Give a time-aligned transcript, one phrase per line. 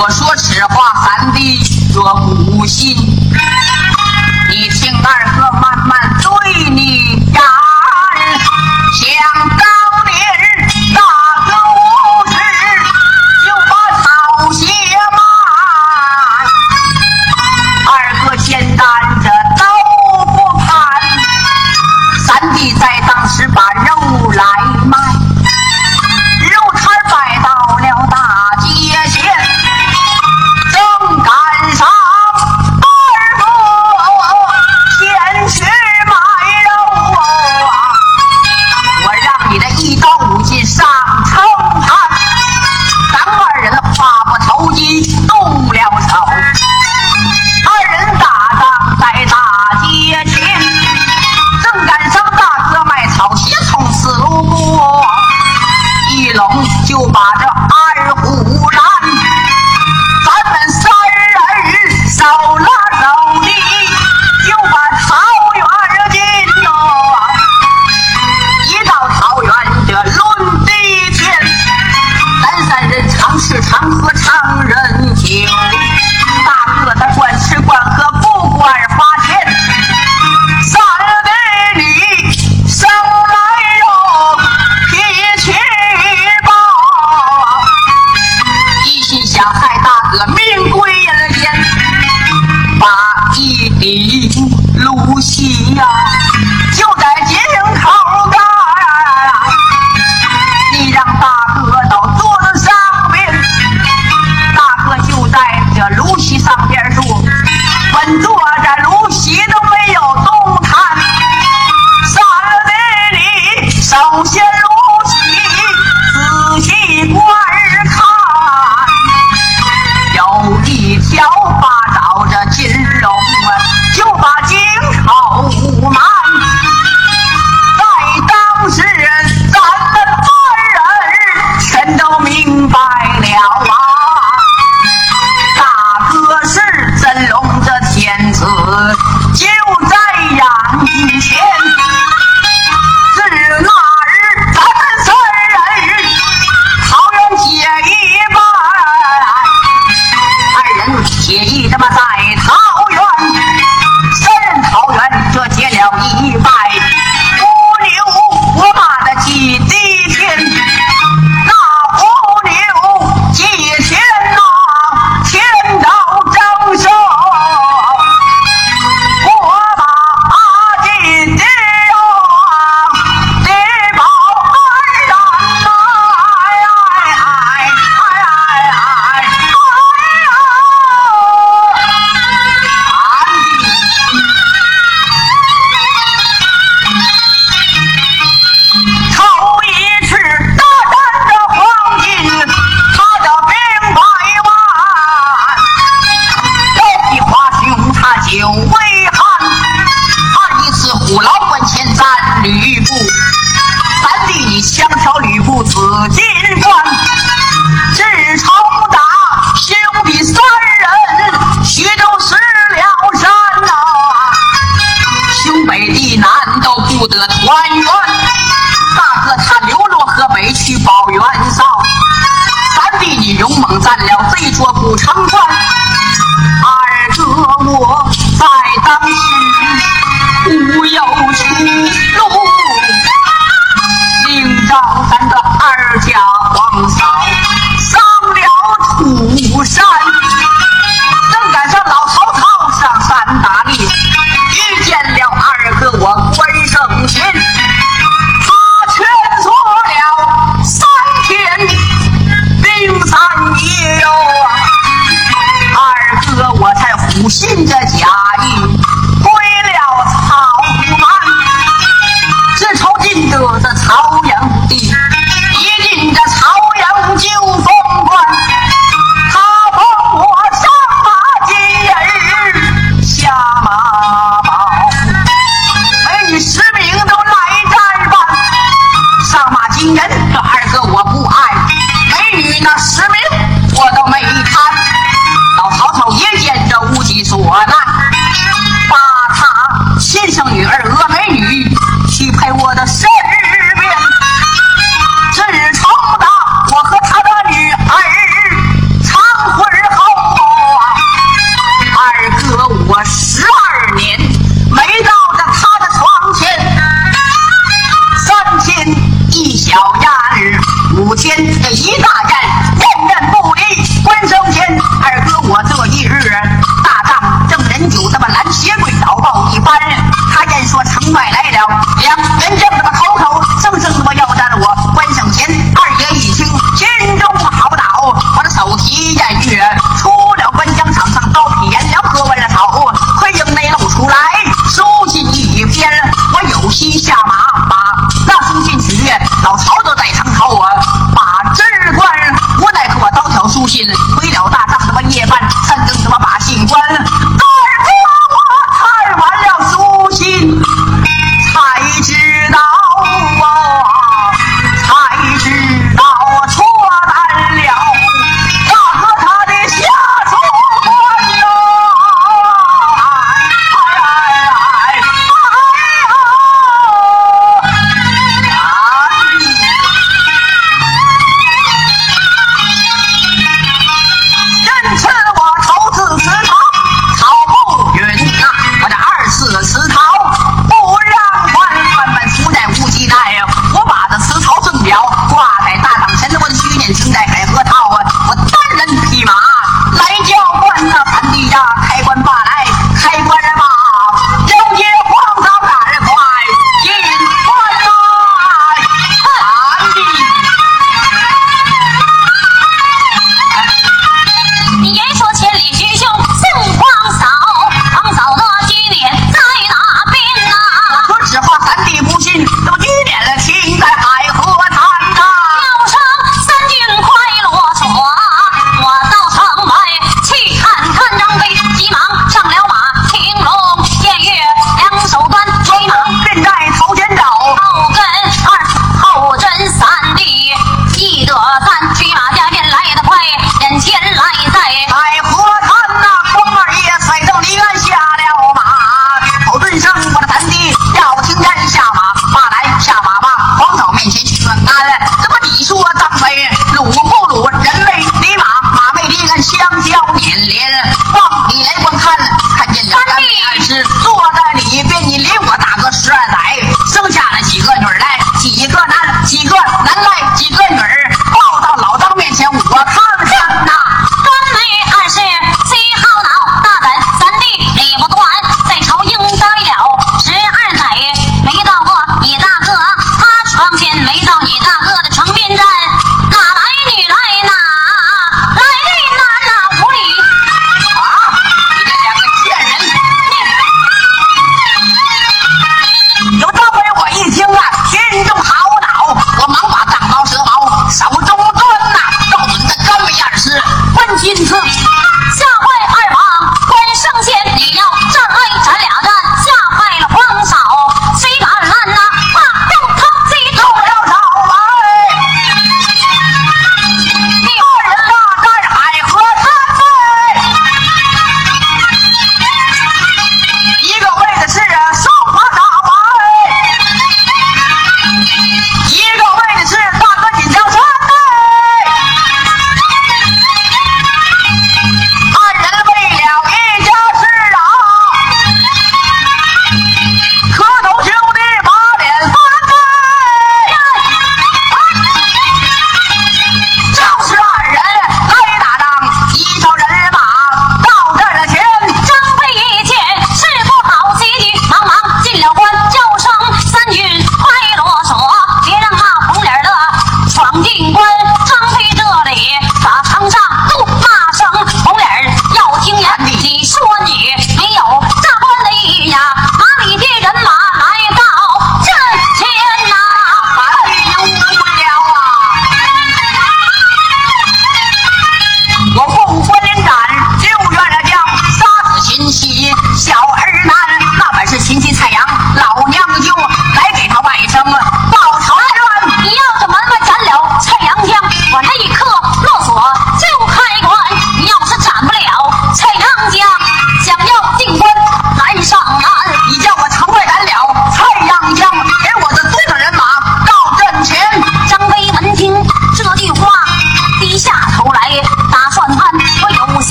[0.00, 1.38] 我说实话，咱的
[1.92, 2.00] 这
[2.50, 2.96] 不信。
[4.48, 7.19] 你听二哥慢慢对你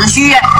[0.00, 0.59] 大丈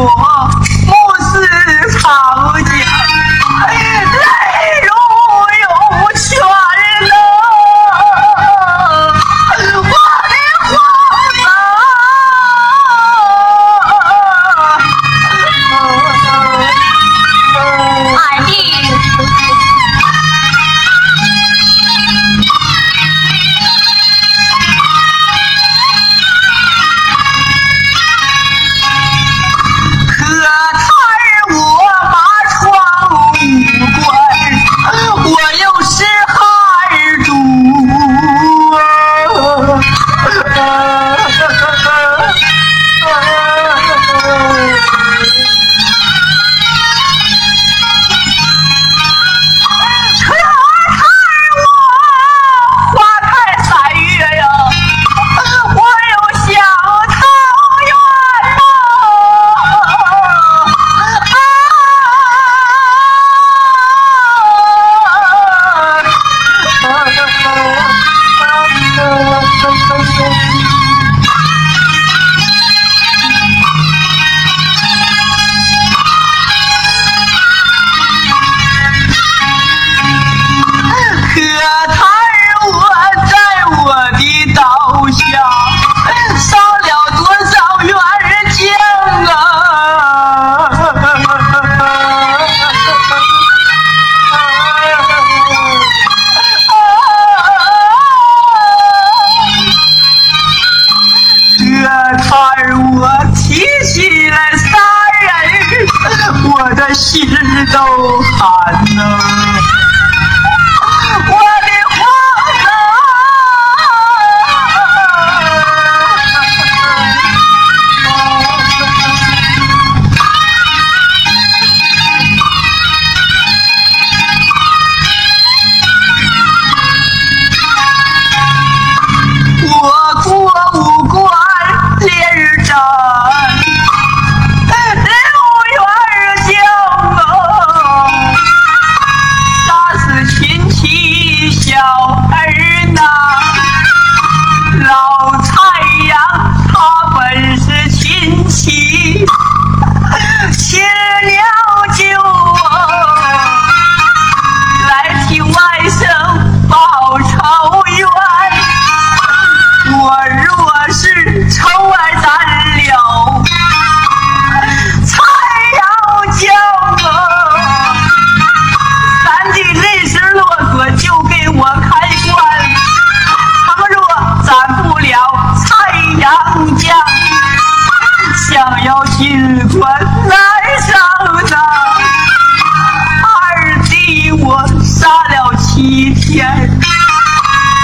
[0.00, 0.37] 我。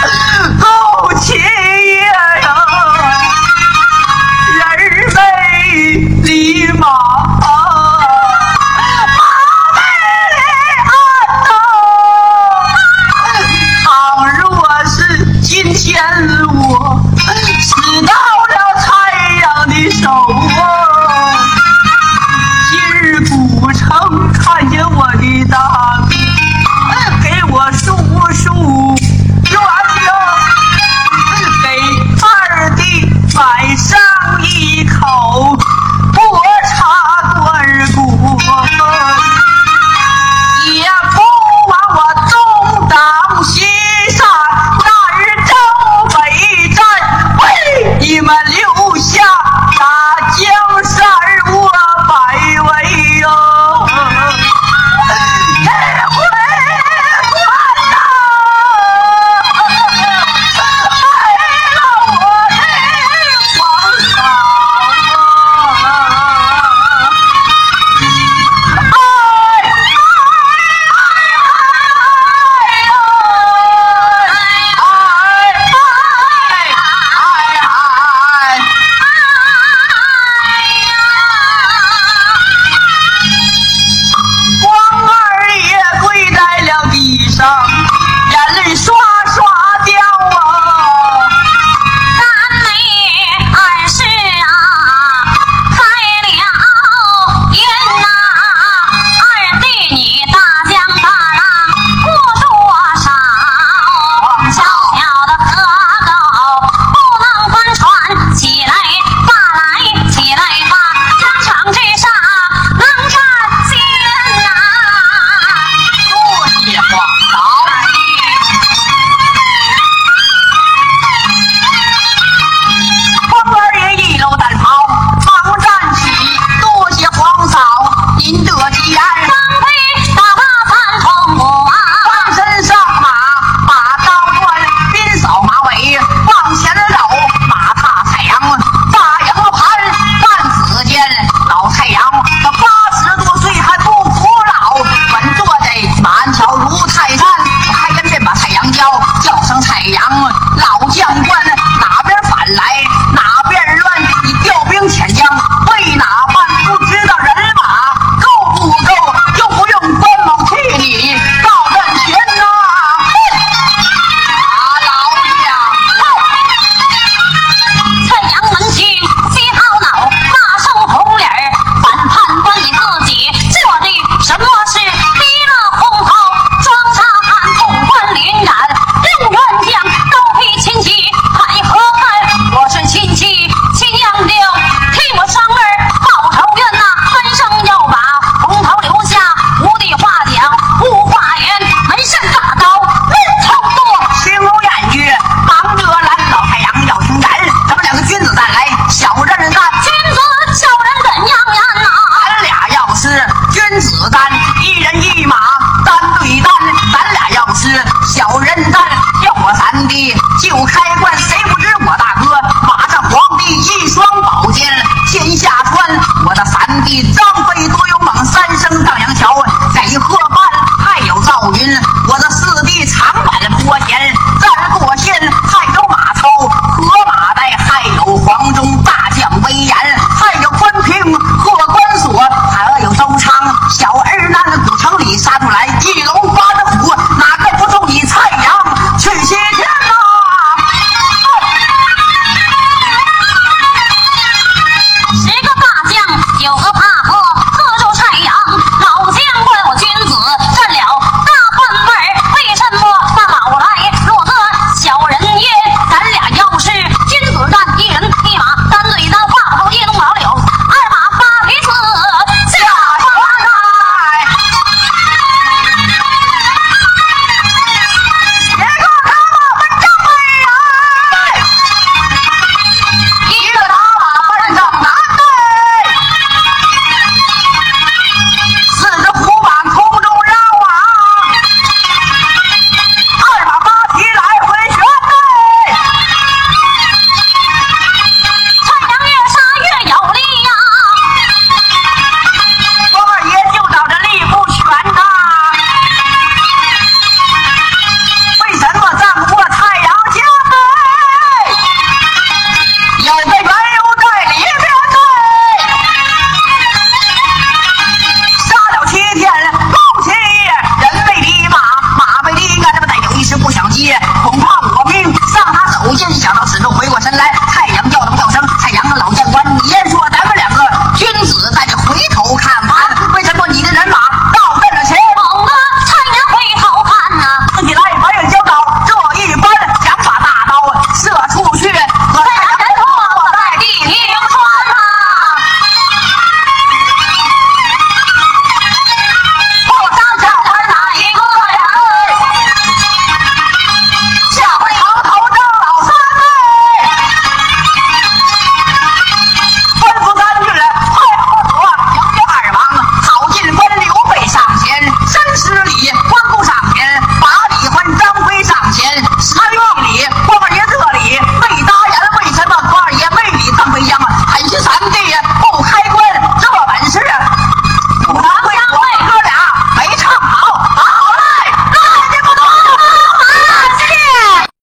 [0.07, 0.31] Ah!